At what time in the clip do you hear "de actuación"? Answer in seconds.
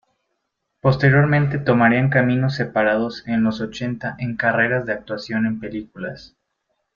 4.87-5.45